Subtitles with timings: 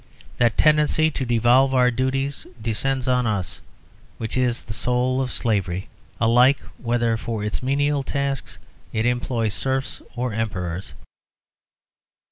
[0.37, 3.61] That tendency to devolve our duties descends on us,
[4.17, 5.89] which is the soul of slavery,
[6.19, 8.57] alike whether for its menial tasks
[8.91, 10.95] it employs serfs or emperors.